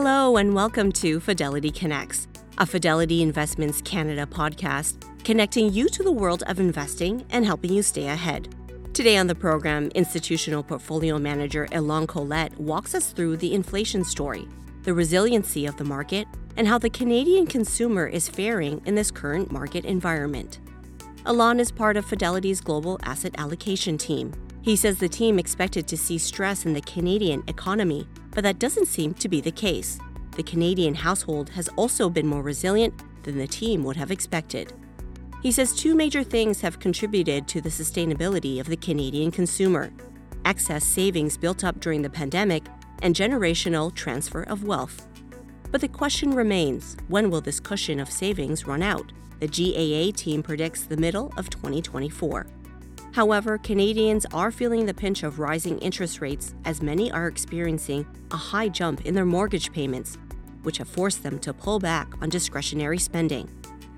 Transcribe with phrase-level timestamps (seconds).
[0.00, 6.12] Hello, and welcome to Fidelity Connects, a Fidelity Investments Canada podcast connecting you to the
[6.12, 8.54] world of investing and helping you stay ahead.
[8.94, 14.46] Today on the program, institutional portfolio manager Ilan Kolet walks us through the inflation story,
[14.84, 19.50] the resiliency of the market, and how the Canadian consumer is faring in this current
[19.50, 20.60] market environment.
[21.26, 24.32] Elan is part of Fidelity's global asset allocation team.
[24.62, 28.86] He says the team expected to see stress in the Canadian economy, but that doesn't
[28.86, 29.98] seem to be the case.
[30.36, 34.72] The Canadian household has also been more resilient than the team would have expected.
[35.42, 39.92] He says two major things have contributed to the sustainability of the Canadian consumer
[40.44, 42.64] excess savings built up during the pandemic
[43.02, 45.06] and generational transfer of wealth.
[45.70, 49.12] But the question remains when will this cushion of savings run out?
[49.40, 52.46] The GAA team predicts the middle of 2024.
[53.12, 58.36] However, Canadians are feeling the pinch of rising interest rates as many are experiencing a
[58.36, 60.18] high jump in their mortgage payments,
[60.62, 63.48] which have forced them to pull back on discretionary spending.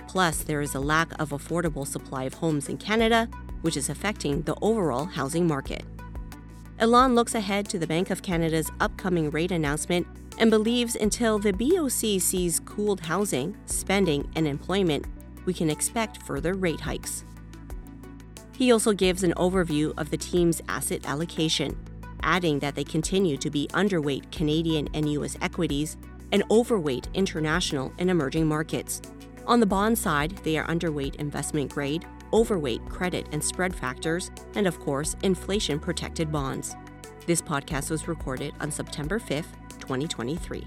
[0.08, 3.28] Plus, there is a lack of affordable supply of homes in Canada,
[3.62, 5.84] which is affecting the overall housing market.
[6.78, 10.06] Ilan looks ahead to the Bank of Canada's upcoming rate announcement
[10.38, 15.04] and believes until the BOC sees cooled housing, spending, and employment,
[15.44, 17.24] we can expect further rate hikes.
[18.60, 21.78] He also gives an overview of the team's asset allocation,
[22.22, 25.38] adding that they continue to be underweight Canadian and U.S.
[25.40, 25.96] equities
[26.30, 29.00] and overweight international and emerging markets.
[29.46, 34.66] On the bond side, they are underweight investment grade, overweight credit and spread factors, and
[34.66, 36.76] of course, inflation protected bonds.
[37.24, 40.66] This podcast was recorded on September 5th, 2023.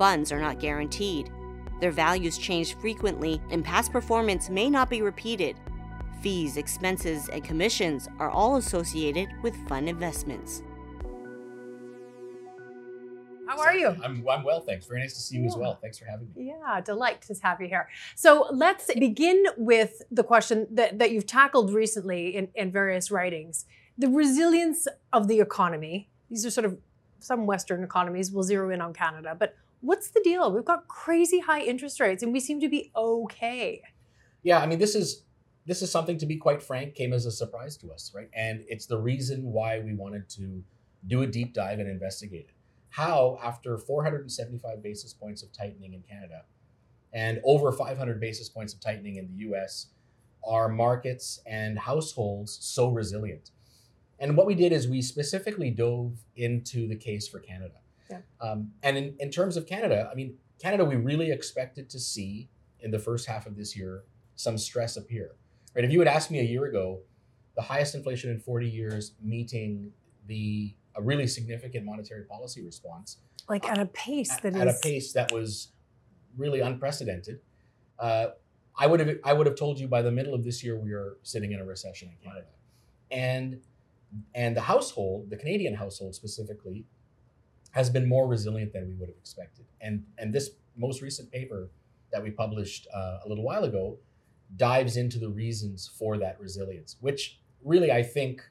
[0.00, 1.30] funds are not guaranteed.
[1.78, 5.56] Their values change frequently, and past performance may not be repeated.
[6.22, 10.62] Fees, expenses, and commissions are all associated with fund investments.
[13.46, 13.88] How are you?
[14.02, 14.86] I'm, I'm well, thanks.
[14.86, 15.78] Very nice to see you as well.
[15.82, 16.46] Thanks for having me.
[16.46, 17.86] Yeah, delight to have you here.
[18.14, 23.66] So let's begin with the question that, that you've tackled recently in, in various writings
[23.98, 26.08] the resilience of the economy.
[26.30, 26.78] These are sort of
[27.18, 30.52] some Western economies, we'll zero in on Canada, but what's the deal?
[30.52, 33.82] We've got crazy high interest rates and we seem to be okay.
[34.42, 35.24] Yeah, I mean this is
[35.66, 38.28] this is something to be quite frank came as a surprise to us, right?
[38.34, 40.62] And it's the reason why we wanted to
[41.06, 42.54] do a deep dive and investigate it.
[42.90, 46.42] How after 475 basis points of tightening in Canada
[47.12, 49.88] and over 500 basis points of tightening in the US
[50.46, 53.50] are markets and households so resilient?
[54.18, 57.76] And what we did is we specifically dove into the case for Canada.
[58.10, 58.18] Yeah.
[58.40, 62.48] Um, and in, in terms of Canada, I mean, Canada, we really expected to see
[62.80, 64.04] in the first half of this year
[64.36, 65.32] some stress appear.
[65.74, 65.84] Right?
[65.84, 67.00] If you had asked me a year ago,
[67.56, 69.92] the highest inflation in 40 years meeting
[70.26, 74.80] the a really significant monetary policy response, like at a pace that at, is a
[74.82, 75.72] pace that was
[76.36, 77.40] really unprecedented.
[77.98, 78.28] Uh,
[78.78, 80.92] I would have I would have told you by the middle of this year we
[80.92, 82.48] are sitting in a recession in Canada,
[83.10, 83.60] and
[84.34, 86.86] and the household, the Canadian household specifically,
[87.72, 89.64] has been more resilient than we would have expected.
[89.80, 91.68] And and this most recent paper
[92.12, 93.98] that we published uh, a little while ago
[94.56, 98.42] dives into the reasons for that resilience, which really I think,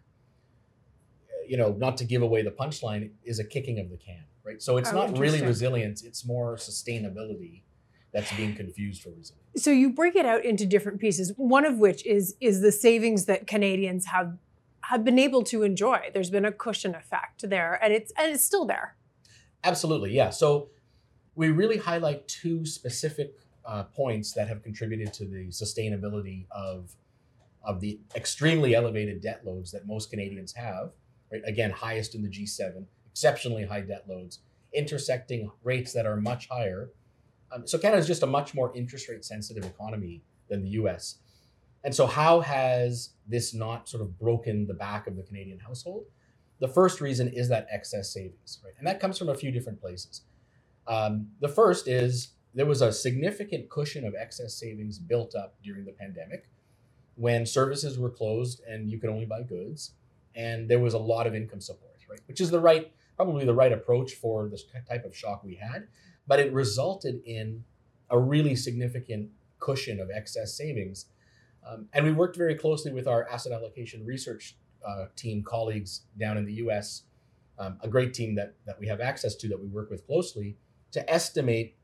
[1.48, 4.62] you know, not to give away the punchline, is a kicking of the can, right?
[4.62, 7.62] So it's Oh, not really resilience; it's more sustainability
[8.14, 9.64] that's being confused for resilience.
[9.64, 13.26] so you break it out into different pieces one of which is is the savings
[13.26, 14.36] that canadians have
[14.86, 18.44] have been able to enjoy there's been a cushion effect there and it's and it's
[18.44, 18.96] still there
[19.64, 20.30] Absolutely, yeah.
[20.30, 20.70] So
[21.36, 23.36] we really highlight two specific
[23.66, 26.96] uh, points that have contributed to the sustainability of
[27.64, 30.92] of the extremely elevated debt loads that most Canadians have.
[31.32, 34.40] Right, again, highest in the G7, exceptionally high debt loads,
[34.74, 36.90] intersecting rates that are much higher.
[37.52, 41.20] Um, so Canada is just a much more interest rate sensitive economy than the U.S.
[41.84, 46.06] And so, how has this not sort of broken the back of the Canadian household?
[46.60, 48.74] The first reason is that excess savings, right?
[48.78, 50.22] And that comes from a few different places.
[50.88, 55.86] Um, the first is there was a significant cushion of excess savings built up during
[55.86, 56.50] the pandemic
[57.16, 59.92] when services were closed and you could only buy goods,
[60.36, 62.22] and there was a lot of income support, right?
[62.28, 65.88] Which is the right, probably the right approach for this type of shock we had,
[66.28, 67.64] but it resulted in
[68.10, 69.30] a really significant
[69.60, 71.08] cushion of excess savings.
[71.68, 74.56] Um, and we worked very closely with our asset allocation research
[74.88, 77.04] uh, team colleagues down in the US,
[77.58, 80.58] um, a great team that, that we have access to that we work with closely
[80.92, 81.76] to estimate,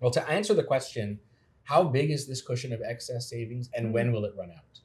[0.00, 1.18] well, to answer the question,
[1.64, 4.80] how big is this cushion of excess savings and when will it run out?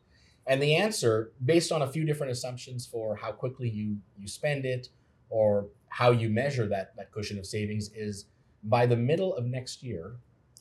[0.47, 4.65] And the answer, based on a few different assumptions for how quickly you, you spend
[4.65, 4.89] it
[5.29, 8.25] or how you measure that, that cushion of savings, is
[8.63, 10.17] by the middle of next year,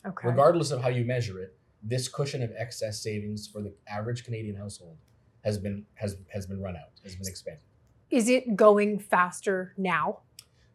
[0.07, 0.29] Okay.
[0.29, 4.57] regardless of how you measure it, this cushion of excess savings for the average Canadian
[4.57, 4.97] household
[5.45, 7.63] has been has has been run out, has been expended.
[8.11, 10.21] Is it going faster now?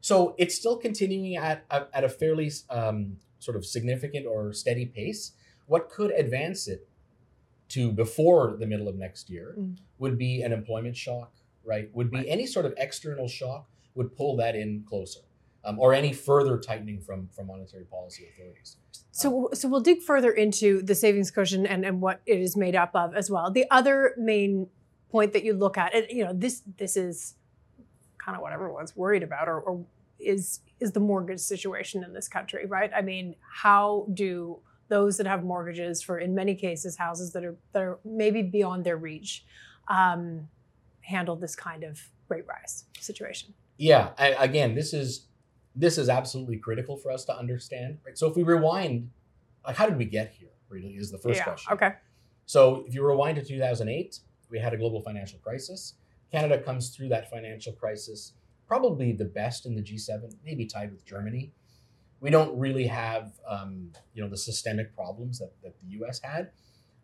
[0.01, 4.85] So it's still continuing at at, at a fairly um, sort of significant or steady
[4.85, 5.33] pace.
[5.67, 6.87] What could advance it
[7.69, 9.77] to before the middle of next year Mm.
[9.99, 11.31] would be an employment shock,
[11.63, 11.93] right?
[11.93, 12.25] Would be Right.
[12.27, 15.19] any sort of external shock would pull that in closer,
[15.63, 18.77] um, or any further tightening from from monetary policy authorities.
[19.11, 22.75] So, so we'll dig further into the savings cushion and, and what it is made
[22.75, 23.51] up of as well.
[23.51, 24.67] The other main
[25.11, 27.35] point that you look at, and you know, this this is
[28.17, 29.85] kind of what everyone's worried about, or, or
[30.19, 32.91] is is the mortgage situation in this country, right?
[32.95, 37.57] I mean, how do those that have mortgages for, in many cases, houses that are
[37.73, 39.45] that are maybe beyond their reach,
[39.87, 40.47] um,
[41.01, 43.53] handle this kind of rate rise situation?
[43.77, 45.27] Yeah, I, again, this is
[45.75, 47.99] this is absolutely critical for us to understand.
[48.05, 48.17] Right?
[48.17, 49.09] So if we rewind,
[49.65, 50.49] like how did we get here?
[50.69, 51.43] Really, is the first yeah.
[51.45, 51.73] question.
[51.73, 51.93] Okay.
[52.45, 54.19] So if you rewind to 2008,
[54.49, 55.95] we had a global financial crisis.
[56.31, 58.33] Canada comes through that financial crisis
[58.69, 61.51] probably the best in the G7, maybe tied with Germany.
[62.21, 66.19] We don't really have, um, you know, the systemic problems that, that the U.S.
[66.21, 66.51] had,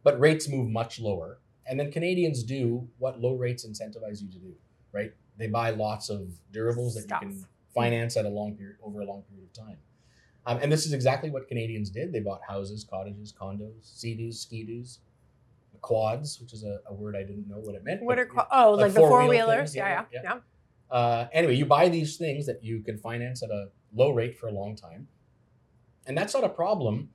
[0.04, 1.40] but rates move much lower.
[1.68, 4.54] And then Canadians do what low rates incentivize you to do,
[4.92, 5.12] right?
[5.38, 7.24] They buy lots of durables that Stuff.
[7.24, 9.77] you can finance at a long period over a long period of time.
[10.48, 12.13] Um, and this is exactly what Canadians did.
[12.13, 15.00] They bought houses, cottages, condos, sea-doos, ski-doos,
[15.81, 18.01] quads, which is a, a word I didn't know what it meant.
[18.01, 18.48] What but are?
[18.51, 19.75] Oh, like like, the four wheelers?
[19.75, 20.33] Yeah, yeah, yeah, yeah.
[20.92, 20.95] yeah.
[20.95, 24.48] uh, anyway, you buy these things that you can finance at a low rate for
[24.48, 25.07] a long time.
[26.07, 27.10] And that's not a problem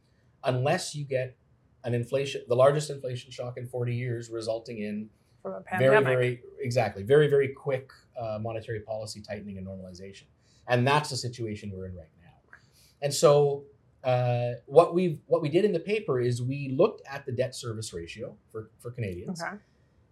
[0.45, 1.37] unless you get
[1.85, 5.09] an inflation, the largest inflation shock in 40 years, resulting in
[5.43, 7.91] From a very, very, exactly, very, very quick
[8.21, 10.25] uh, monetary policy tightening and normalization.
[10.69, 12.57] And that's the situation we're in right now.
[13.03, 13.65] And so,
[14.05, 17.55] uh, what we what we did in the paper is we looked at the debt
[17.55, 19.57] service ratio for, for Canadians Okay.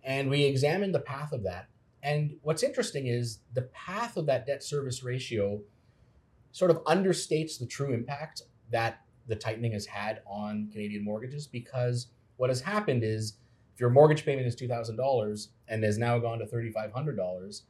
[0.05, 1.69] and we examined the path of that.
[2.03, 5.61] And what's interesting is the path of that debt service ratio
[6.53, 12.09] sort of understates the true impact that the tightening has had on Canadian mortgages because
[12.37, 13.35] what has happened is
[13.75, 17.63] if your mortgage payment is $2,000 and has now gone to $3,500,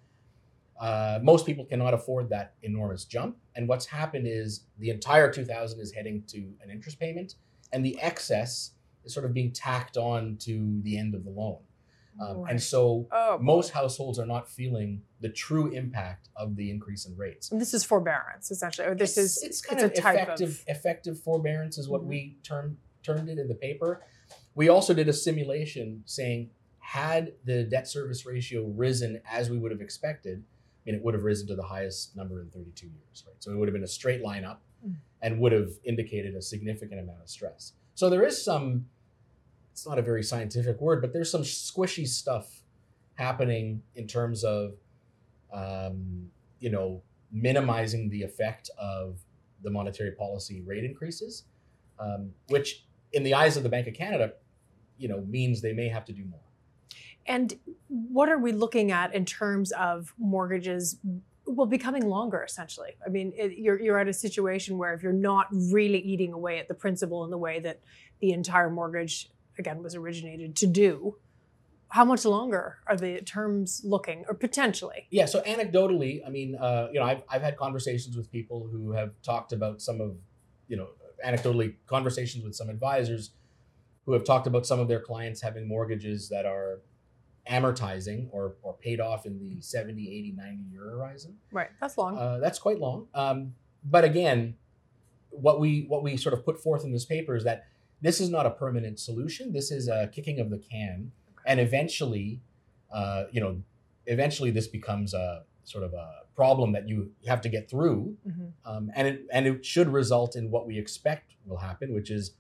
[0.81, 3.37] uh, most people cannot afford that enormous jump.
[3.57, 7.35] And what's happened is the entire 2000 is heading to an interest payment
[7.73, 8.73] and the excess
[9.05, 11.59] is sort of being tacked on to the end of the loan.
[12.21, 17.07] Um, And so Oh, most households are not feeling the true impact of the increase
[17.07, 17.51] in rates.
[17.53, 18.89] And this is forbearance, essentially.
[18.89, 22.03] Or this it's, is it's kind a of type effective of effective forbearance is what
[22.03, 22.07] Mhm.
[22.07, 24.03] we termed termed it in the paper.
[24.55, 26.51] We also did a simulation saying
[26.81, 30.43] had the debt service ratio risen as we would have expected,
[30.89, 33.37] Mean it would have risen to the highest number in 32 years, right?
[33.41, 34.95] So it would have been a straight line up Mm.
[35.23, 37.73] and would have indicated a significant amount of stress.
[37.97, 38.87] So there is some
[39.73, 42.63] it's not a very scientific word, but there's some squishy stuff
[43.15, 44.75] happening in terms of
[45.53, 46.31] um,
[46.61, 47.03] you know
[47.33, 49.19] minimizing the effect of
[49.63, 51.45] the monetary policy rate increases,
[51.99, 54.33] um, which in the eyes of the Bank of Canada,
[54.97, 56.48] you know, means they may have to do more.
[57.29, 57.55] And
[57.89, 60.97] what are we looking at in terms of mortgages?
[61.47, 62.97] Well, becoming longer, essentially.
[63.07, 66.59] I mean, it, you're you're at a situation where if you're not really eating away
[66.59, 67.81] at the principal in the way that
[68.21, 71.17] the entire mortgage, again, was originated to do,
[71.89, 75.07] how much longer are the terms looking, or potentially?
[75.11, 75.27] Yeah.
[75.27, 79.13] So anecdotally, I mean, uh, you know, I've I've had conversations with people who have
[79.23, 80.17] talked about some of,
[80.67, 80.89] you know,
[81.25, 83.33] anecdotally conversations with some advisors
[84.05, 86.81] who have talked about some of their clients having mortgages that are
[87.49, 91.37] amortizing or, or paid off in the 70, 80, 90 year horizon.
[91.53, 92.17] Right, that's long.
[92.19, 93.09] Uh, that's quite long.
[93.15, 94.55] Um, but again,
[95.31, 97.67] what we what we sort of put forth in this paper is that
[98.01, 99.53] this is not a permanent solution.
[99.53, 101.13] This is a kicking of the can,
[101.47, 102.41] and eventually,
[102.93, 103.61] uh, you know,
[104.07, 108.53] eventually this becomes a sort of a problem that you have to get through, Mhm.
[108.65, 112.33] um, and it and it should result in what we expect will happen, which is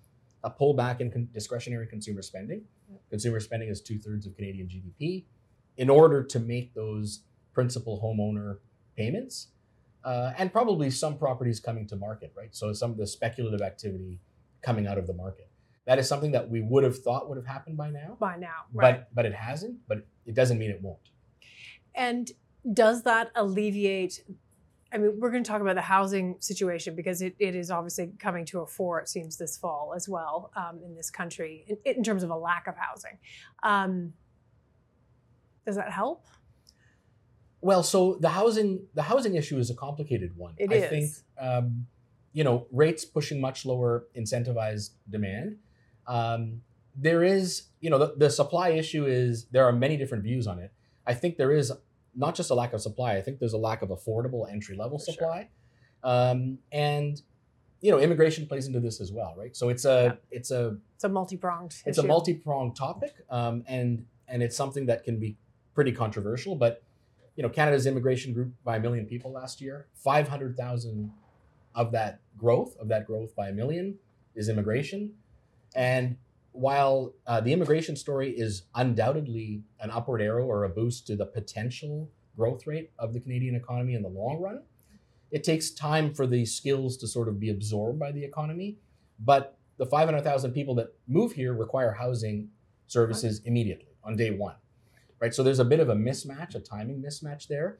[0.44, 2.62] a pullback in con- discretionary consumer spending.
[3.10, 5.24] Consumer spending is two thirds of Canadian GDP.
[5.76, 7.20] In order to make those
[7.52, 8.58] principal homeowner
[8.96, 9.48] payments,
[10.04, 12.54] uh, and probably some properties coming to market, right?
[12.54, 14.18] So some of the speculative activity
[14.62, 15.48] coming out of the market.
[15.86, 18.66] That is something that we would have thought would have happened by now, by now,
[18.72, 19.00] right?
[19.00, 19.78] but but it hasn't.
[19.88, 20.98] But it doesn't mean it won't.
[21.94, 22.30] And
[22.72, 24.24] does that alleviate?
[24.92, 28.12] I mean, we're going to talk about the housing situation because it, it is obviously
[28.18, 31.96] coming to a fore, it seems, this fall as well um, in this country in,
[31.96, 33.18] in terms of a lack of housing.
[33.62, 34.14] Um,
[35.66, 36.26] does that help?
[37.60, 40.54] Well, so the housing the housing issue is a complicated one.
[40.56, 40.90] It I is.
[40.90, 41.86] think um,
[42.32, 45.58] you know rates pushing much lower incentivized demand.
[46.06, 46.62] Um,
[46.94, 50.58] there is you know the, the supply issue is there are many different views on
[50.58, 50.72] it.
[51.06, 51.72] I think there is
[52.18, 53.16] not just a lack of supply.
[53.16, 55.14] I think there's a lack of affordable entry level For sure.
[55.14, 55.48] supply,
[56.02, 57.20] um, and
[57.80, 59.56] you know immigration plays into this as well, right?
[59.56, 60.14] So it's a Yeah.
[60.38, 61.74] it's a It's a multi pronged.
[61.86, 65.36] it's a multi-pronged topic um, and and it's something that can be
[65.74, 66.82] pretty controversial but
[67.36, 71.12] you know canada's immigration grew by a million people last year 500000
[71.76, 73.96] of that growth of that growth by a million
[74.34, 75.12] is immigration
[75.76, 76.16] and
[76.52, 81.26] while uh, the immigration story is undoubtedly an upward arrow or a boost to the
[81.26, 84.62] potential growth rate of the canadian economy in the long run
[85.30, 88.78] it takes time for the skills to sort of be absorbed by the economy
[89.18, 92.48] but the 500,000 people that move here require housing
[92.86, 94.56] services immediately on day one,
[95.20, 95.32] right?
[95.32, 97.78] So there's a bit of a mismatch, a timing mismatch there.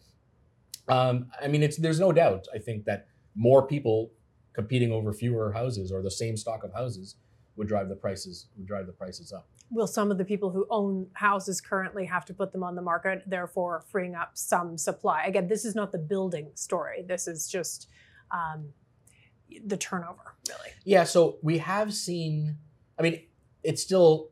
[0.88, 2.46] Um, I mean, it's there's no doubt.
[2.54, 4.12] I think that more people
[4.54, 7.16] competing over fewer houses or the same stock of houses
[7.58, 9.48] would drive the prices would drive the prices up.
[9.70, 12.80] Will some of the people who own houses currently have to put them on the
[12.80, 15.24] market, therefore freeing up some supply?
[15.24, 17.02] Again, this is not the building story.
[17.06, 17.88] This is just
[18.30, 18.68] um,
[19.66, 20.70] the turnover, really.
[20.84, 22.56] Yeah, so we have seen.
[22.98, 23.22] I mean,
[23.62, 24.30] it's still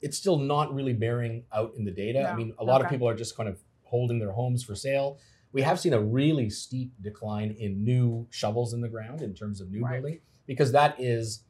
[0.00, 2.28] it's still not really bearing out in the data.
[2.28, 5.18] I mean, a lot of people are just kind of holding their homes for sale.
[5.52, 9.60] We have seen a really steep decline in new shovels in the ground in terms
[9.60, 10.02] of new Right.
[10.02, 11.44] building because that is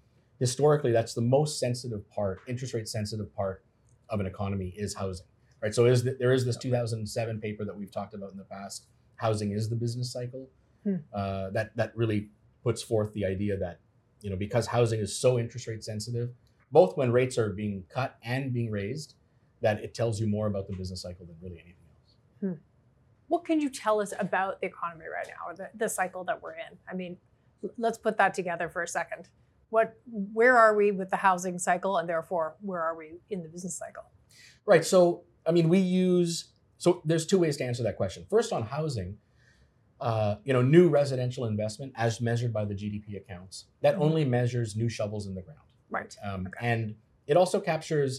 [0.46, 3.64] historically that's the most sensitive part, interest rate sensitive part
[4.10, 5.26] of an economy is housing.
[5.62, 5.74] Right?
[5.74, 8.88] So is th- there is this 2007 paper that we've talked about in the past,
[9.16, 10.50] housing is the business cycle.
[10.84, 10.96] Hmm.
[11.14, 12.28] Uh, that that really
[12.62, 13.80] puts forth the idea that
[14.20, 16.28] you know because housing is so interest rate sensitive
[16.70, 19.14] both when rates are being cut and being raised
[19.62, 22.16] that it tells you more about the business cycle than really anything else
[23.28, 26.42] What can you tell us about the economy right now, or the, the cycle that
[26.42, 26.76] we're in?
[26.90, 27.16] I mean,
[27.78, 29.28] let's put that together for a second.
[29.74, 29.88] What,
[30.38, 33.76] where are we with the housing cycle, and therefore, where are we in the business
[33.84, 34.04] cycle?
[34.72, 34.98] right so
[35.48, 36.32] i mean we use
[36.84, 39.10] so there's two ways to answer that question first on housing
[40.00, 44.00] uh, you know new residential investment as measured by the gdp accounts that Mhm.
[44.06, 46.12] only measures new shovels in the ground Right.
[46.28, 46.66] um, Okay.
[46.72, 46.94] and
[47.26, 48.12] it also captures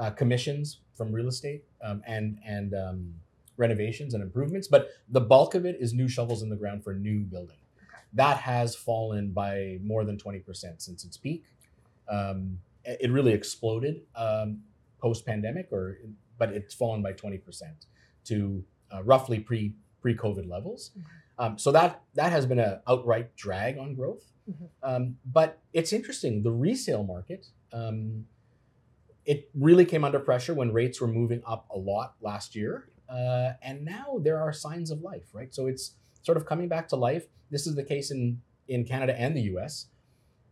[0.00, 0.64] uh, commissions
[0.96, 2.98] from real estate um, and and um,
[3.64, 4.66] renovations and improvements.
[4.74, 4.82] But
[5.16, 7.58] the bulk of it is new shovels in the ground for new building.
[8.14, 11.44] That has fallen by more than twenty percent since its peak.
[12.08, 14.62] Um, it really exploded um,
[15.00, 15.98] post pandemic, or
[16.38, 17.86] but it's fallen by twenty percent
[18.26, 20.90] to uh, roughly pre pre COVID levels.
[21.38, 24.30] Um, so that that has been an outright drag on growth.
[24.48, 24.68] Mhm.
[24.82, 26.42] Um, but it's interesting.
[26.42, 28.26] The resale market, um,
[29.24, 33.52] it really came under pressure when rates were moving up a lot last year, uh,
[33.62, 35.28] and now there are signs of life.
[35.32, 35.94] Right, so it's
[36.24, 37.26] sort of coming back to life.
[37.50, 39.86] This is the case in in Canada and the U.S.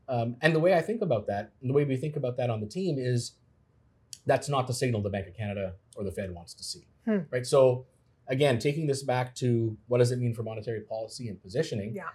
[0.09, 2.51] Um, and the way I think about that, and the way we think about that
[2.51, 3.33] on the team is,
[4.27, 6.87] that's not the signal the Bank of Canada or the Fed wants to see.
[7.07, 7.21] Hmm.
[7.31, 7.87] Right, so
[8.29, 11.95] again, taking this back to what does it mean for monetary policy and positioning?
[11.95, 12.11] Yeah.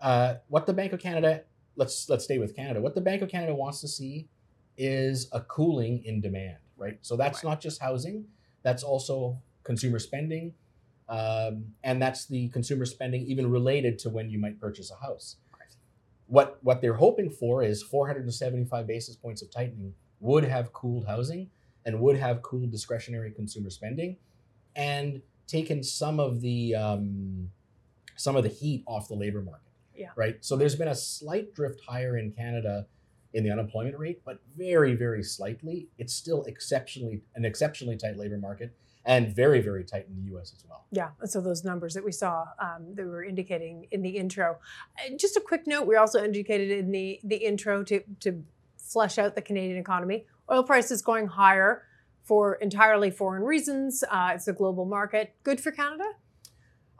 [0.00, 1.42] Uh, what the Bank of Canada,
[1.76, 2.80] let's let's stay with Canada.
[2.80, 4.28] What the Bank of Canada wants to see
[4.76, 6.98] is a cooling in demand, right?
[7.02, 7.50] So that's Right.
[7.50, 8.26] not just housing,
[8.62, 10.54] that's also consumer spending,
[11.08, 15.36] um, and that's the consumer spending even related to when you might purchase a house.
[15.58, 15.74] Right.
[16.26, 21.50] What what they're hoping for is 475 basis points of tightening would have cooled housing
[21.84, 24.16] and would have cooled discretionary consumer spending,
[24.76, 27.50] and taken some of the um,
[28.16, 29.62] some of the heat off the labor market.
[29.94, 30.10] Yeah.
[30.14, 30.36] Right.
[30.44, 32.86] So there's been a slight drift higher in Canada
[33.34, 35.88] in the unemployment rate, but very, very slightly.
[35.98, 38.74] It's still exceptionally an exceptionally tight labor market
[39.08, 40.84] and very, very tight in the US as well.
[40.92, 44.10] Yeah, and so those numbers that we saw um, that we were indicating in the
[44.10, 44.58] intro.
[45.16, 48.44] Just a quick note: we also indicated in the the intro to to
[48.76, 50.26] flesh out the Canadian economy.
[50.50, 51.84] Oil prices going higher
[52.22, 54.04] for entirely foreign reasons.
[54.10, 55.34] Uh, it's a global market.
[55.42, 56.04] Good for Canada.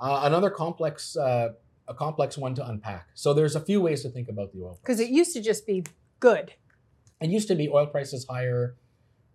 [0.00, 1.50] Uh, another complex uh,
[1.86, 3.08] a complex one to unpack.
[3.14, 4.80] So there's a few ways to think about the oil price.
[4.80, 5.84] because it used to just be
[6.20, 6.54] good.
[7.20, 8.76] It used to be oil prices higher,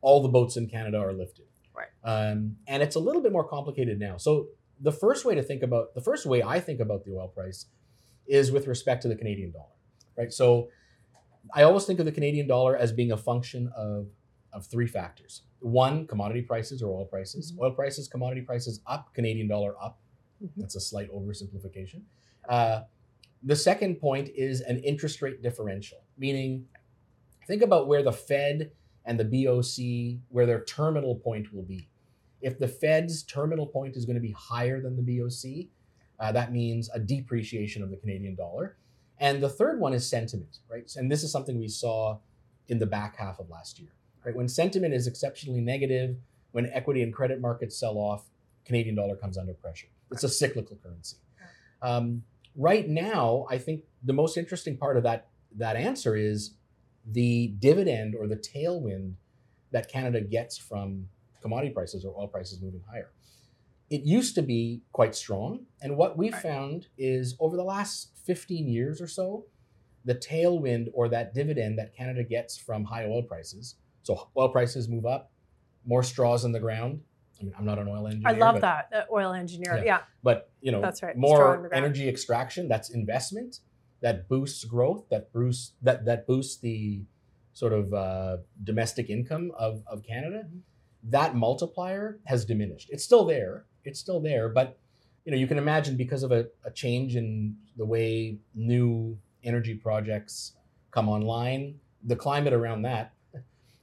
[0.01, 1.45] all the boats in Canada are lifted.
[1.75, 1.87] Right.
[2.03, 4.17] Um, and it's a little bit more complicated now.
[4.17, 4.47] So
[4.79, 7.65] the first way to think about the first way I think about the oil price
[8.27, 9.73] is with respect to the Canadian dollar,
[10.17, 10.31] right?
[10.31, 10.69] So
[11.53, 14.07] I always think of the Canadian dollar as being a function of
[14.51, 15.43] of three factors.
[15.61, 17.51] One, commodity prices or oil prices.
[17.53, 17.61] Mhm.
[17.61, 19.99] Oil prices, commodity prices up, Canadian dollar up.
[20.43, 20.51] Mhm.
[20.57, 22.03] That's a slight oversimplification.
[22.47, 22.83] Uh,
[23.41, 26.67] the second point is an interest rate differential, meaning
[27.47, 28.71] think about where the Fed
[29.05, 31.89] and the BOC, where their terminal point will be.
[32.41, 35.67] If the Fed's terminal point is going to be higher than the BOC,
[36.19, 38.77] uh, that means a depreciation of the Canadian dollar.
[39.19, 40.91] And the third one is sentiment, right?
[40.95, 42.17] And this is something we saw
[42.67, 43.89] in the back half of last year,
[44.25, 44.35] right?
[44.35, 46.17] When sentiment is exceptionally negative,
[46.51, 48.25] when equity and credit markets sell off,
[48.65, 49.87] Canadian dollar comes under pressure.
[50.11, 51.17] It's a cyclical currency.
[51.81, 52.23] Um,
[52.55, 56.51] right now, I think the most interesting part of that that answer is
[57.11, 59.13] the dividend or the tailwind
[59.71, 61.07] that Canada gets from
[61.41, 63.11] commodity prices or oil prices moving higher.
[63.89, 68.67] It used to be quite strong, and what we've found is over the last 15
[68.67, 69.45] years or so,
[70.05, 73.75] the tailwind or that dividend that Canada gets from high oil prices.
[74.03, 75.31] So oil prices move up,
[75.85, 77.01] more straws in the ground.
[77.39, 78.29] I mean, I'm not an oil engineer.
[78.29, 79.77] I love but- that uh, oil engineer.
[79.77, 79.83] Yeah.
[79.83, 79.99] Yeah.
[80.23, 83.59] but you know That's right, straw in the more energy extraction that's investment
[84.03, 87.01] that boosts growth that boosts that that boosts the
[87.53, 90.59] sort of uh, domestic income of, of canada Mhm.
[91.15, 94.77] that multiplier has diminished it's still there it's still there but
[95.25, 99.75] you know you can imagine because of a, a change in the way new energy
[99.87, 100.53] projects
[100.91, 101.63] come online
[102.11, 103.13] the climate around that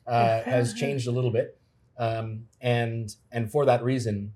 [0.07, 1.59] uh, has changed a little bit
[1.99, 4.33] um, and and for that reason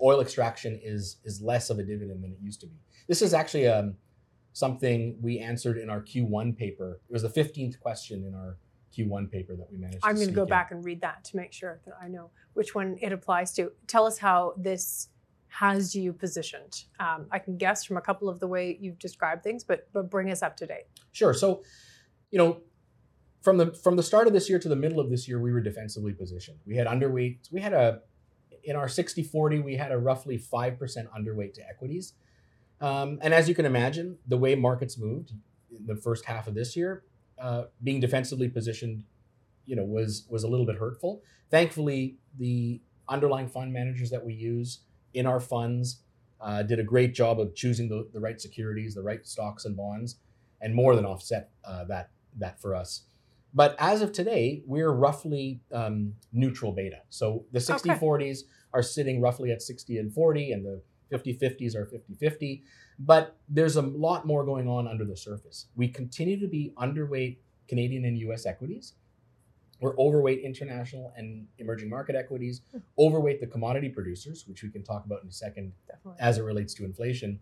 [0.00, 2.76] oil extraction is is less of a dividend than it used to be.
[3.08, 3.96] This is actually um,
[4.52, 7.00] something we answered in our Q1 paper.
[7.08, 8.56] It was the 15th question in our
[8.96, 10.00] Q1 paper that we managed.
[10.02, 10.48] I'm going to go in.
[10.48, 13.72] back and read that to make sure that I know which one it applies to.
[13.86, 15.08] Tell us how this
[15.48, 16.84] has you positioned.
[16.98, 20.10] Um, I can guess from a couple of the way you've described things, but but
[20.10, 20.84] bring us up to date.
[21.12, 21.34] Sure.
[21.34, 21.62] So,
[22.30, 22.60] you know,
[23.42, 25.52] from the from the start of this year to the middle of this year, we
[25.52, 26.58] were defensively positioned.
[26.66, 27.52] We had underweight.
[27.52, 28.00] We had a
[28.64, 32.14] in our 60-40, we had a roughly 5% underweight to equities.
[32.80, 35.32] Um, and as you can imagine, the way markets moved
[35.70, 37.04] in the first half of this year,
[37.38, 39.04] uh, being defensively positioned,
[39.66, 41.22] you know, was was a little bit hurtful.
[41.50, 44.80] Thankfully, the underlying fund managers that we use
[45.14, 46.02] in our funds
[46.40, 49.76] uh, did a great job of choosing the, the right securities, the right stocks and
[49.76, 50.16] bonds,
[50.60, 53.02] and more than offset uh, that that for us.
[53.52, 57.00] But as of today, we're roughly um, neutral beta.
[57.10, 57.98] So the 60 Okay.
[57.98, 62.62] 40s are sitting roughly at 60 and 40, and the 50 50s are 50 50.
[62.98, 65.66] But there's a lot more going on under the surface.
[65.76, 68.94] We continue to be underweight Canadian and US equities.
[69.80, 72.60] We're overweight international and emerging market equities,
[72.98, 76.20] overweight the commodity producers, which we can talk about in a second Definitely.
[76.20, 77.40] as it relates to inflation.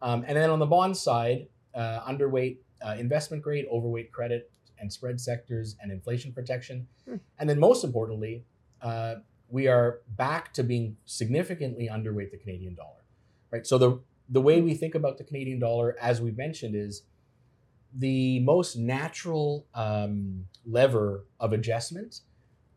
[0.00, 4.92] Um, and then on the bond side, uh, underweight uh, investment grade, overweight credit and
[4.92, 6.86] spread sectors, and inflation protection.
[7.08, 7.16] Hmm.
[7.38, 8.44] And then most importantly,
[8.82, 9.16] uh,
[9.48, 13.03] we are back to being significantly underweight the Canadian dollar.
[13.54, 13.64] Right.
[13.66, 17.02] So the the way we think about the Canadian dollar, as we mentioned, is
[17.96, 22.22] the most natural um, lever of adjustment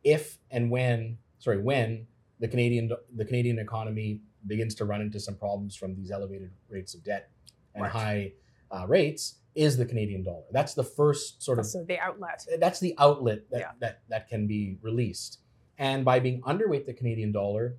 [0.03, 2.05] if and when sorry when
[2.39, 6.93] the Canadian the Canadian economy begins to run into some problems from these elevated rates
[6.93, 7.31] of debt
[7.73, 7.91] and Right.
[7.91, 8.31] high
[8.69, 10.43] uh, rates is the Canadian dollar.
[10.51, 12.45] That's the first sort of So the outlet.
[12.59, 13.71] that's the outlet that, Yeah.
[13.79, 15.39] that that can be released.
[15.79, 17.77] And by being underweight the Canadian dollar,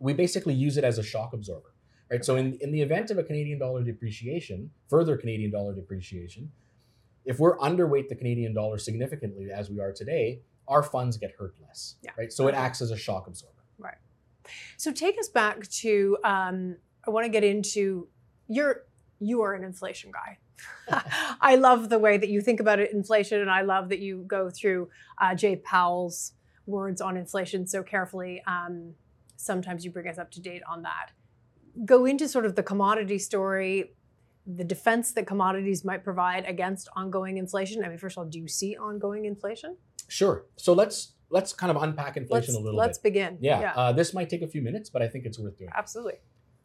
[0.00, 1.73] we basically use it as a shock absorber.
[2.10, 2.24] Right.
[2.24, 6.50] So in, in the event of a Canadian dollar depreciation, further Canadian dollar depreciation,
[7.24, 11.54] if we're underweight the Canadian dollar significantly as we are today, our funds get hurt
[11.66, 11.96] less.
[12.02, 12.10] Yeah.
[12.18, 12.32] Right.
[12.32, 13.64] So it acts as a shock absorber.
[13.78, 13.96] Right.
[14.76, 18.08] So take us back to um, I want to get into
[18.48, 18.82] you're
[19.20, 20.38] you are an inflation guy.
[21.40, 24.24] I love the way that you think about it, inflation, and I love that you
[24.26, 24.90] go through
[25.20, 26.32] uh, Jay Powell's
[26.66, 28.42] words on inflation so carefully.
[28.46, 28.94] Um,
[29.36, 31.10] sometimes you bring us up to date on that.
[31.84, 33.94] Go into sort of the commodity story,
[34.46, 37.84] the defense that commodities might provide against ongoing inflation.
[37.84, 39.76] I mean, first of all, do you see ongoing inflation?
[40.08, 40.44] Sure.
[40.56, 42.86] So let's let's kind of unpack inflation Let's a little bit.
[42.86, 43.12] let's bit.
[43.12, 43.38] begin.
[43.40, 43.72] Yeah.
[43.74, 45.70] Uh, this might take a few minutes, but I think it's worth doing.
[45.74, 46.18] absolutely.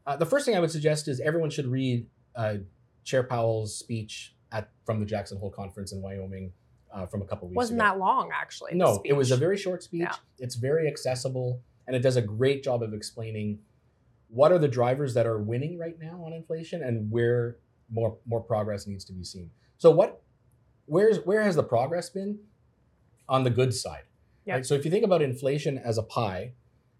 [0.06, 2.56] Uh, the first thing I would suggest is everyone should read uh,
[3.04, 6.52] Chair Powell's speech at from the Jackson Hole Conference in Wyoming
[6.94, 7.58] uh, from a couple weeks ago.
[7.58, 7.90] Wasn't ago.
[7.90, 8.76] that long actually?
[8.76, 10.02] no, it was a very short speech.
[10.02, 10.16] Yeah.
[10.38, 13.60] It's very accessible, and it does a great job of explaining
[14.30, 17.58] what are the drivers that are winning right now on inflation and where
[17.92, 19.50] more more progress needs to be seen.
[19.78, 20.22] So what
[20.86, 22.40] where's where has the progress been
[23.28, 24.04] on the good side?
[24.46, 24.56] Yeah.
[24.56, 24.66] Right?
[24.66, 26.54] So if you think about inflation as a pie,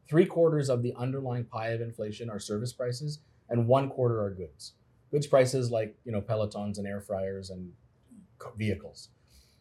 [0.08, 4.32] three quarters of the underlying pie of inflation are service prices, and one quarter are
[4.32, 4.74] goods.
[5.12, 7.72] Goods prices like you know pelotons and air fryers and
[8.58, 9.10] vehicles.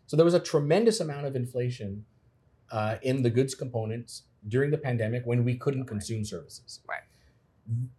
[0.07, 2.05] So there was a tremendous amount of inflation
[2.71, 6.81] uh, in the goods components during the pandemic when we couldn't consume services.
[6.89, 7.01] Right.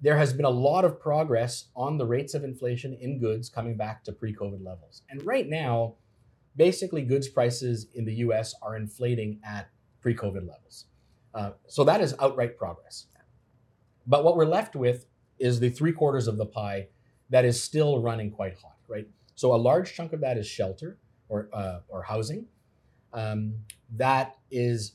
[0.01, 3.77] There has been a lot of progress on the rates of inflation in goods coming
[3.77, 5.95] back to pre-COVID levels, and right now,
[6.55, 8.55] basically goods prices in the U.S.
[8.61, 9.69] are inflating at
[10.01, 10.85] pre-COVID levels.
[11.33, 13.05] Uh, so that is outright progress.
[14.07, 15.05] But what we're left with
[15.37, 16.87] is the three quarters of the pie
[17.29, 19.07] that is still running quite hot, right?
[19.35, 20.97] So a large chunk of that is shelter
[21.29, 22.47] or uh, or housing.
[23.13, 23.55] Um,
[23.95, 24.93] that is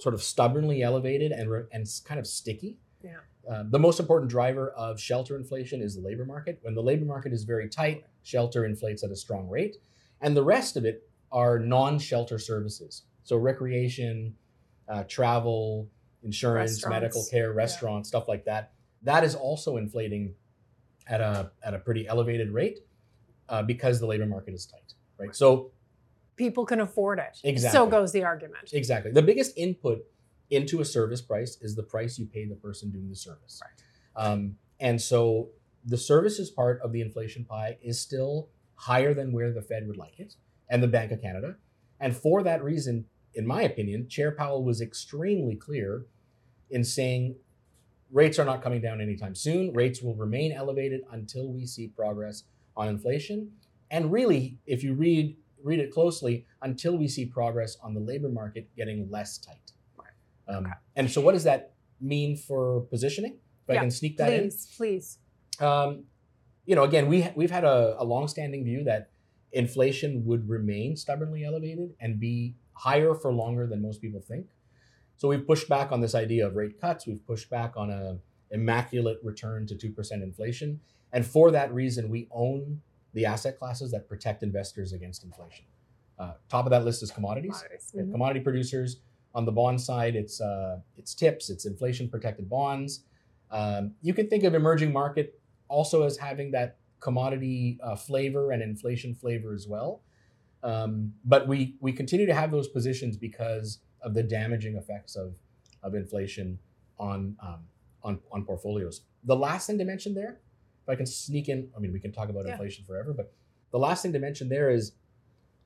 [0.00, 2.78] sort of stubbornly elevated and re- and kind of sticky.
[3.04, 3.18] Yeah.
[3.46, 6.58] Um, the most important driver of shelter inflation is the labor market.
[6.62, 9.76] When the labor market is very tight, shelter inflates at a strong rate,
[10.22, 13.02] and the rest of it are non-shelter services.
[13.24, 14.34] So recreation,
[14.88, 15.88] uh, travel,
[16.22, 18.72] insurance, medical care, restaurants, stuff like that.
[19.02, 20.34] That is also inflating
[21.06, 22.80] at a at a pretty elevated rate
[23.48, 25.34] uh, because the labor market is tight, right?
[25.36, 25.70] So
[26.36, 27.38] People can afford it.
[27.44, 27.78] Exactly.
[27.78, 28.72] So goes the argument.
[28.72, 30.04] exactly, the biggest input
[30.50, 33.60] into a service price is the price you pay the person doing the service.
[33.62, 34.24] Right.
[34.24, 35.48] Um, and so
[35.84, 39.96] the services part of the inflation pie is still higher than where the Fed would
[39.96, 40.34] like it
[40.68, 41.56] and the Bank of Canada.
[42.00, 46.06] And for that reason, in my opinion, Chair Powell was extremely clear
[46.70, 47.36] in saying
[48.10, 49.72] rates are not coming down anytime soon.
[49.72, 52.44] Rates will remain elevated until we see progress
[52.76, 53.50] on inflation.
[53.90, 58.28] And really, if you read read it closely, until we see progress on the labor
[58.28, 59.72] market getting less tight.
[60.48, 60.72] Um, Okay.
[60.96, 63.38] And so, what does that mean for positioning?
[63.66, 65.18] If I can sneak that in Please, please.
[65.60, 66.04] um,
[66.66, 69.10] you know, again, we we've had a, a longstanding view that
[69.52, 74.46] inflation would remain stubbornly elevated and be higher for longer than most people think.
[75.16, 77.06] So we've pushed back on this idea of rate cuts.
[77.06, 78.18] We've pushed back on a
[78.50, 80.80] immaculate return to two percent inflation,
[81.12, 82.80] and for that reason, we own
[83.14, 85.64] the asset classes that protect investors against inflation.
[86.18, 87.52] Uh, top of that list is commodities.
[87.56, 87.92] Commodities.
[87.94, 88.12] Yeah, Mhm.
[88.12, 89.00] commodity producers.
[89.34, 93.04] On the bond side, it's uh, it's tips, it's inflation protected bonds.
[93.50, 98.62] Um, you can think of emerging market also as having that commodity uh, flavor and
[98.62, 100.02] inflation flavor as well.
[100.62, 105.34] Um, but we we continue to have those positions because of the damaging effects of
[105.82, 106.58] of inflation
[106.98, 107.60] on um,
[108.04, 109.02] on on portfolios.
[109.24, 110.38] The last thing to mention there,
[110.84, 112.52] if I can sneak in, I mean we can talk about Yeah.
[112.52, 113.32] inflation forever, but
[113.72, 114.92] the last thing to mention there is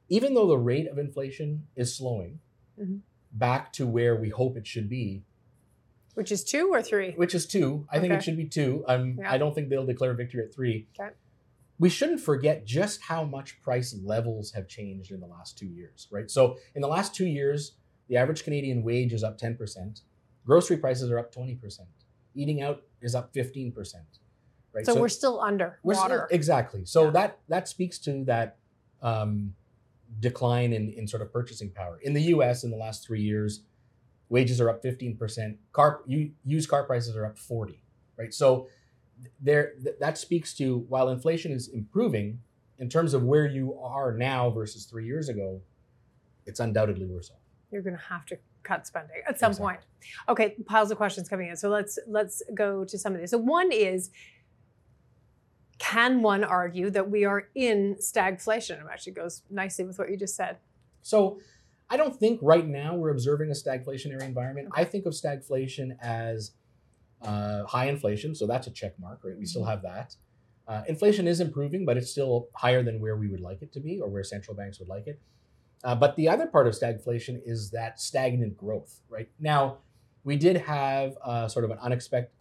[0.08, 2.40] even though the rate of inflation is slowing
[2.80, 3.00] Mhm.
[3.32, 5.22] Back to where we hope it should be,
[6.14, 7.12] Which is two or three?
[7.12, 7.86] which is two.
[7.90, 8.84] I think it should be two.
[8.88, 9.30] Um, Yeah.
[9.32, 10.88] I don't think they'll declare victory at three.
[10.98, 11.10] Okay.
[11.78, 16.08] We shouldn't forget just how much price levels have changed in the last two years,
[16.10, 16.28] right?
[16.30, 17.76] So in the last two years,
[18.08, 20.00] the average Canadian wage is up 10%.
[20.44, 21.80] Grocery prices are up 20%.
[22.34, 23.74] Eating out is up 15%.
[24.72, 24.84] Right?
[24.84, 26.28] So, we're still under we're still- water.
[26.30, 26.84] exactly.
[26.84, 27.10] So Yeah.
[27.10, 28.58] that that speaks to that
[29.02, 29.54] um,
[30.20, 31.98] decline in, in sort of purchasing power.
[32.02, 33.62] In the US in the last three years,
[34.28, 35.56] wages are up 15%.
[35.72, 37.82] Car used car prices are up 40,
[38.16, 38.32] right?
[38.32, 38.68] So
[39.40, 42.40] there th- that speaks to while inflation is improving
[42.78, 45.60] in terms of where you are now versus three years ago,
[46.46, 47.38] it's undoubtedly worse off.
[47.72, 49.64] You're going to have to cut spending at some Exactly.
[49.74, 49.80] point.
[50.28, 51.56] Okay, piles of questions coming in.
[51.56, 53.30] So let's let's go to some of these.
[53.30, 54.10] So one is
[55.78, 58.80] can one argue that we are in stagflation?
[58.80, 60.58] It actually goes nicely with what you just said.
[61.02, 61.40] So
[61.90, 64.68] I don't think right now we're observing a stagflationary environment.
[64.74, 66.52] I think of stagflation as
[67.22, 69.38] uh, high inflation, so that's a check mark, right?
[69.38, 70.14] We still have that.
[70.66, 73.80] Uh, inflation is improving, but it's still higher than where we would like it to
[73.80, 75.18] be or where central banks would like it.
[75.82, 79.28] Uh, but the other part of stagflation is that stagnant growth, right?
[79.38, 79.78] Now,
[80.24, 82.34] we did have uh, sort of an unexpected,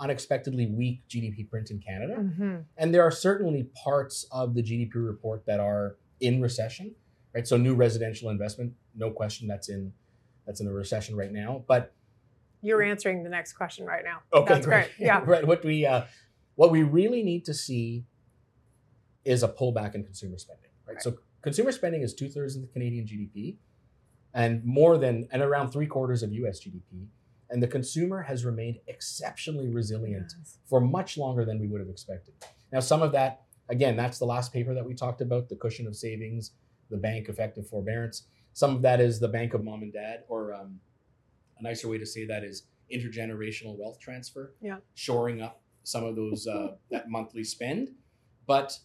[0.00, 2.16] unexpectedly weak GDP print in Canada.
[2.18, 2.56] Mm-hmm.
[2.78, 6.94] And there are certainly parts of the GDP report that are in recession,
[7.34, 7.46] right?
[7.46, 9.92] So new residential investment, no question, that's in
[10.46, 11.64] that's in a recession right now.
[11.68, 11.92] But
[12.62, 14.20] You're answering the next question right now.
[14.32, 14.88] okay, That's great.
[14.98, 15.22] Yeah.
[15.26, 15.46] right.
[15.46, 16.04] What we uh,
[16.56, 18.06] what we really need to see
[19.24, 20.94] is a pullback in consumer spending, right?
[20.94, 21.02] Right.
[21.02, 23.58] So consumer spending is two thirds of the Canadian GDP,
[24.32, 26.58] and more than and around three quarters of U.S.
[26.60, 27.06] GDP.
[27.50, 30.32] And the consumer has remained exceptionally resilient
[30.68, 32.34] for much longer than we would have expected.
[32.72, 35.86] Now, some of that, again, that's the last paper that we talked about, the cushion
[35.86, 36.52] of savings,
[36.90, 38.26] the bank effective forbearance.
[38.52, 40.78] Some of that is the bank of mom and dad, or um,
[41.58, 44.78] a nicer way to say that is intergenerational wealth transfer, Yeah.
[44.94, 47.90] shoring up some of those uh, that monthly spend.
[48.46, 48.78] But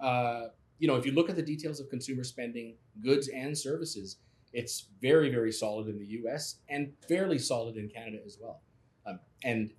[0.00, 0.48] uh,
[0.78, 4.16] you know, if you look at the details of consumer spending, goods and services,
[4.52, 6.56] it's very, very solid in the U.S.
[6.68, 8.62] and fairly solid in Canada as well.
[9.06, 9.70] Um, and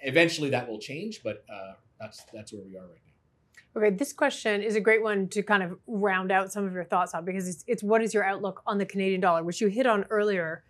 [0.00, 3.80] eventually that will change, but uh, that's that's where we are right now.
[3.80, 6.84] Okay, this question is a great one to kind of round out some of your
[6.84, 9.68] thoughts on because it's, it's what is your outlook on the Canadian dollar, which you
[9.68, 10.64] hit on earlier,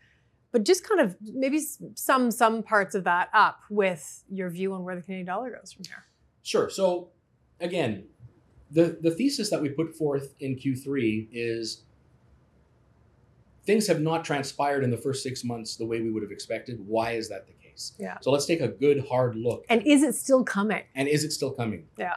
[0.50, 1.60] but just kind of maybe
[1.94, 5.72] sum some parts of that up with your view on where the Canadian dollar goes
[5.72, 6.04] from here.
[6.42, 6.68] Sure.
[6.68, 7.10] So
[7.60, 8.06] again,
[8.70, 11.84] the the thesis that we put forth in Q3 is
[13.66, 16.78] things have not transpired in the first six months the way we would have expected.
[16.86, 17.92] Why is that the case?
[17.98, 18.16] Yeah.
[18.20, 19.66] So let's take a good hard look.
[19.68, 20.84] And is it still coming?
[20.94, 21.86] And is it still coming?
[21.98, 22.14] Yeah.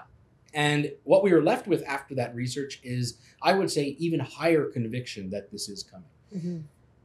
[0.53, 4.65] And what we were left with after that research is, I would say, even higher
[4.65, 6.09] conviction that this is coming.
[6.35, 6.59] Mm-hmm.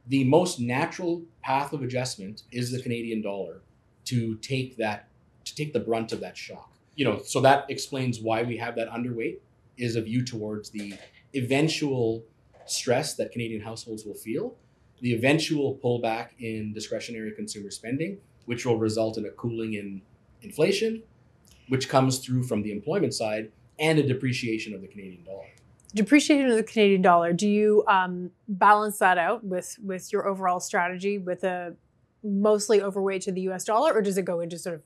[0.09, 3.63] The most natural path of adjustment is the Canadian dollar
[4.07, 5.09] to take that
[5.45, 6.71] to take the brunt of that shock.
[6.95, 9.39] You know, so that explains why we have that underweight
[9.77, 10.95] is a view towards the
[11.35, 12.25] eventual
[12.66, 14.57] stress that Canadian households will feel,
[15.00, 20.03] the eventual pullback in discretionary consumer spending, which will result in a cooling in
[20.42, 21.03] inflation,
[21.68, 25.46] which comes through from the employment side, and a depreciation of the Canadian dollar.
[25.94, 27.33] Depreciation of the Canadian dollar.
[27.33, 31.74] Do you um, balance that out with with your overall strategy with a
[32.22, 33.64] mostly overweight to the U.S.
[33.64, 34.83] dollar, or does it go into sort of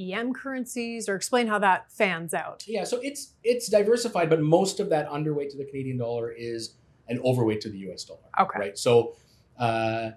[0.00, 2.64] EM currencies, or explain how that fans out?
[2.66, 6.74] Yeah, so it's it's diversified, but most of that underweight to the Canadian dollar is
[7.10, 8.04] an overweight to the U.S.
[8.04, 8.20] dollar.
[8.40, 8.58] Okay.
[8.58, 8.78] Right.
[8.78, 9.16] So,
[9.58, 10.12] uh,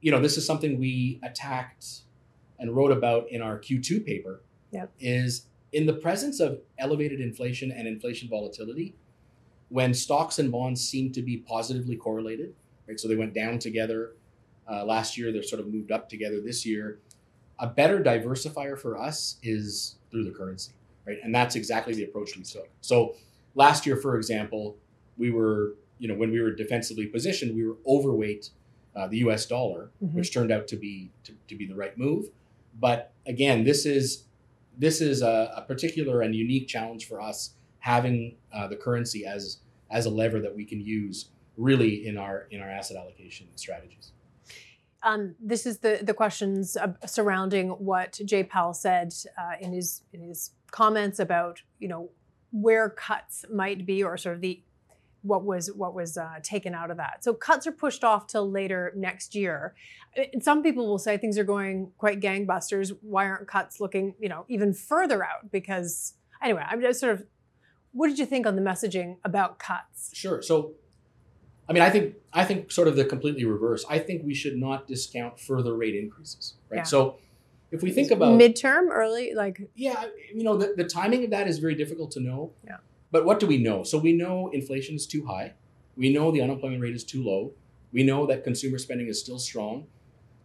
[0.00, 2.02] you know, this is something we attacked
[2.58, 4.42] and wrote about in our Q2 paper.
[4.72, 4.92] Yep.
[5.00, 8.94] Is in the presence of elevated inflation and inflation volatility,
[9.68, 12.54] when stocks and bonds seem to be positively correlated,
[12.88, 12.98] right?
[12.98, 14.12] So they went down together
[14.70, 15.32] uh, last year.
[15.32, 16.98] They're sort of moved up together this year.
[17.58, 20.72] A better diversifier for us is through the currency,
[21.06, 21.18] right?
[21.22, 22.68] And that's exactly the approach we took.
[22.80, 23.16] So
[23.54, 24.76] last year, for example,
[25.16, 28.50] we were, you know, when we were defensively positioned, we were overweight
[28.94, 29.46] uh, the U.S.
[29.46, 30.14] dollar, Mhm.
[30.14, 32.30] which turned out to be to, to be the right move.
[32.80, 34.24] But again, this is
[34.78, 39.58] this is a, a particular and unique challenge for us having uh, the currency as
[39.90, 44.12] as a lever that we can use really in our in our asset allocation strategies.
[45.02, 50.02] Um, this is the the questions uh, surrounding what Jay Powell said uh, in his
[50.12, 52.10] in his comments about you know
[52.50, 54.62] where cuts might be or sort of the
[55.26, 57.24] what was what was uh, taken out of that.
[57.24, 59.74] So cuts are pushed off till later next year.
[60.32, 62.96] And some people will say things are going quite gangbusters.
[63.02, 65.50] Why aren't cuts looking you know even further out?
[65.50, 67.26] Because anyway, I'm just sort of.
[67.92, 70.10] What did you think on the messaging about cuts?
[70.12, 70.42] Sure.
[70.42, 70.72] So,
[71.66, 73.86] I mean, I think I think sort of the completely reverse.
[73.88, 76.78] I think we should not discount further rate increases, right?
[76.78, 76.82] Yeah.
[76.82, 77.16] So,
[77.70, 81.48] if we think about midterm, early, like yeah, you know, the, the timing of that
[81.48, 82.52] is very difficult to know.
[82.64, 82.76] Yeah.
[83.10, 83.82] But what do we know?
[83.84, 85.54] So we know inflation is too high.
[85.96, 87.52] We know the unemployment rate is too low.
[87.92, 89.86] We know that consumer spending is still strong.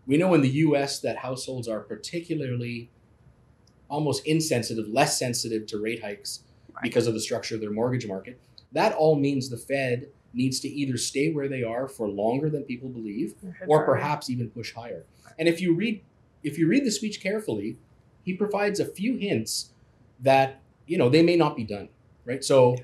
[0.07, 2.89] We know in the US that households are particularly
[3.89, 6.43] almost insensitive, less sensitive to rate hikes
[6.73, 6.83] Right.
[6.83, 8.39] because of the structure of their mortgage market.
[8.71, 12.63] That all means the Fed needs to either stay where they are for longer than
[12.63, 13.35] people believe
[13.67, 15.03] or perhaps even push higher.
[15.37, 16.01] And if you read
[16.43, 17.77] if you read the speech carefully,
[18.23, 19.73] he provides a few hints
[20.21, 21.89] that you know they may not be done,
[22.25, 22.43] right?
[22.43, 22.77] So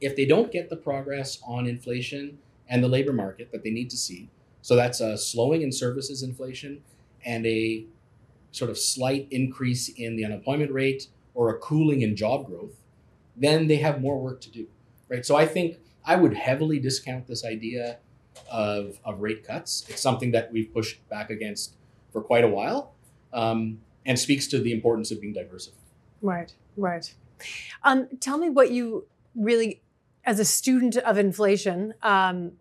[0.00, 2.38] if they don't get the progress on inflation
[2.68, 6.22] and the labor market that they need to see, so that's a slowing in services
[6.22, 6.82] inflation
[7.24, 7.86] and a
[8.52, 12.80] sort of slight increase in the unemployment rate or a cooling in job growth,
[13.36, 14.66] then they have more work to do,
[15.08, 15.24] right?
[15.24, 17.98] So I think I would heavily discount this idea
[18.50, 19.84] of, of rate cuts.
[19.88, 21.76] It's something that we've pushed back against
[22.12, 22.94] for quite a while
[23.32, 25.78] um, and speaks to the importance of being diversified.
[26.20, 27.12] Right, right.
[27.82, 29.82] Um, tell me what you really,
[30.24, 32.52] as a student of inflation, um,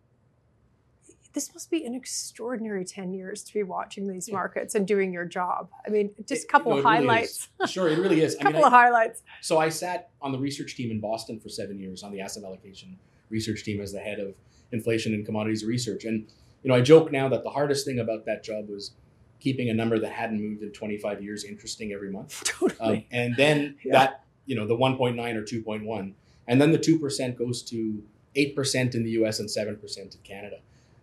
[1.33, 4.33] this must be an extraordinary 10 years to be watching these Yeah.
[4.33, 5.69] markets and doing your job.
[5.85, 7.47] I mean, just a It- couple no, of it highlights.
[7.63, 7.69] is.
[7.69, 8.35] Sure, it really is.
[8.35, 9.23] A I mean, couple I- of highlights.
[9.41, 12.43] So I sat on the research team in Boston for seven years on the asset
[12.43, 12.97] allocation
[13.29, 14.35] research team as the head of
[14.73, 16.03] inflation and commodities research.
[16.03, 16.27] And
[16.63, 18.91] you know, I joke now that the hardest thing about that job was
[19.39, 22.43] keeping a number that hadn't moved in 25 years interesting every month.
[22.45, 22.97] Totally.
[22.97, 23.91] Um, and then Yeah.
[23.93, 26.13] that you know the 1.9 or 2.1,
[26.47, 28.03] and then the two percent goes to
[28.35, 29.39] eight percent in the U.S.
[29.39, 30.57] and seven percent in Canada.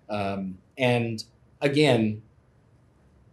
[0.08, 1.22] Um, and
[1.60, 2.22] again,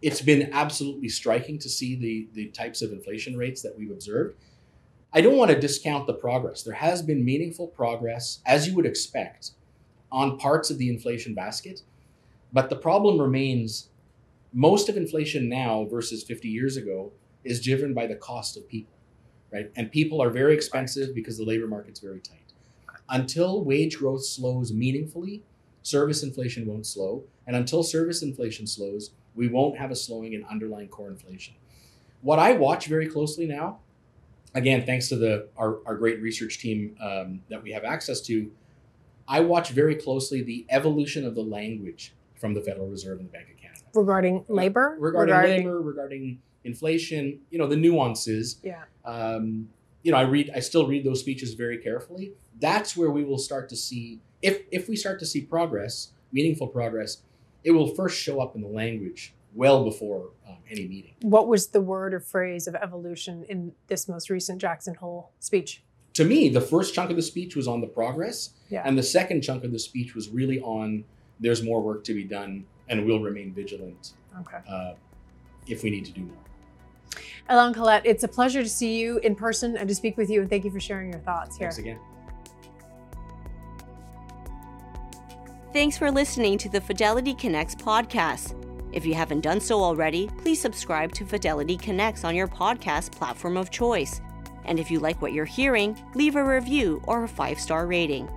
[0.02, 4.36] it's been absolutely striking to see the the types of inflation rates that we've observed.
[5.12, 6.62] I don't want to discount the progress.
[6.62, 9.52] There has been meaningful progress, as you would expect,
[10.12, 11.82] on parts of the inflation basket.
[12.52, 13.88] But the problem remains
[14.52, 17.12] most of inflation now versus 50 years ago
[17.44, 18.95] is driven by the cost of people,
[19.56, 19.70] right?
[19.76, 22.44] And people are very expensive because the labor market's very tight.
[23.08, 25.42] Until wage growth slows meaningfully,
[25.82, 27.24] service inflation won't slow.
[27.46, 31.54] And until service inflation slows, We won't have a slowing in underlying core inflation.
[32.22, 33.80] What I watch very closely now,
[34.54, 38.50] again, thanks to the our, our great research team um, that we have access to,
[39.28, 43.32] I watch very closely the evolution of the language from the Federal Reserve and the
[43.32, 47.40] Bank of Canada regarding labor, regarding, labor, regarding inflation.
[47.50, 48.58] You know the nuances.
[48.62, 48.84] Yeah.
[49.06, 49.68] Um,
[50.02, 52.32] you know, I read, I still read those speeches very carefully.
[52.60, 56.68] That's where we will start to see, if if we start to see progress, meaningful
[56.68, 57.22] progress,
[57.64, 61.14] it will first show up in the language well before um, any meeting.
[61.22, 65.82] What was the word or phrase of evolution in this most recent Jackson Hole speech?
[66.14, 68.82] To me, the first chunk of the speech was on the progress, Yeah.
[68.84, 71.04] and the second chunk of the speech was really on
[71.40, 74.58] there's more work to be done, and we'll remain vigilant Okay.
[74.68, 74.94] uh,
[75.66, 76.36] if we need to do more.
[77.50, 80.40] Ilan Kolet, it's a pleasure to see you in person and to speak with you,
[80.40, 81.68] and thank you for sharing your thoughts here.
[81.68, 82.00] Thanks again.
[85.72, 88.54] Thanks for listening to the Fidelity Connects podcast.
[88.92, 93.56] If you haven't done so already, please subscribe to Fidelity Connects on your podcast platform
[93.56, 94.20] of choice.
[94.64, 98.28] And if you like what you're hearing, leave a review or a five star rating.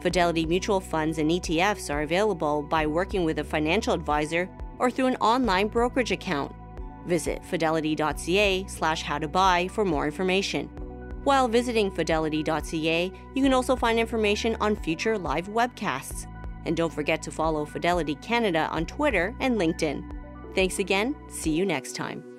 [0.00, 5.06] Fidelity mutual funds and ETFs are available by working with a financial advisor or through
[5.06, 6.54] an online brokerage account.
[7.06, 10.68] Visit fidelity.ca slash how to buy for more information.
[11.24, 16.26] While visiting fidelity.ca, you can also find information on future live webcasts.
[16.66, 20.04] And don't forget to follow Fidelity Canada on Twitter and LinkedIn.
[20.54, 21.16] Thanks again.
[21.28, 22.33] See you next time.